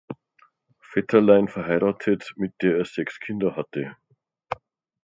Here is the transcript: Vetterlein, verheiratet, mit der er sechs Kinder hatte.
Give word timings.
Vetterlein, 0.79 1.47
verheiratet, 1.47 2.33
mit 2.35 2.55
der 2.63 2.75
er 2.79 2.85
sechs 2.85 3.19
Kinder 3.19 3.55
hatte. 3.55 3.95